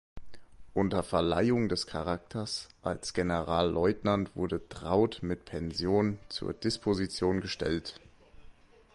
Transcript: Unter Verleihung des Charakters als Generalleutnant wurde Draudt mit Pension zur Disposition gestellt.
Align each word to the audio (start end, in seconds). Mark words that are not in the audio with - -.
Unter 0.73 1.03
Verleihung 1.03 1.69
des 1.69 1.85
Charakters 1.85 2.69
als 2.81 3.13
Generalleutnant 3.13 4.35
wurde 4.35 4.59
Draudt 4.67 5.21
mit 5.21 5.45
Pension 5.45 6.17
zur 6.27 6.53
Disposition 6.53 7.39
gestellt. 7.39 7.99